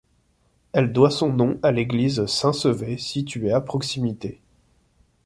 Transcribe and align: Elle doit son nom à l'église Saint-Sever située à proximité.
Elle 0.71 0.93
doit 0.93 1.11
son 1.11 1.31
nom 1.31 1.59
à 1.61 1.71
l'église 1.71 2.25
Saint-Sever 2.25 2.97
située 2.97 3.51
à 3.51 3.61
proximité. 3.61 4.41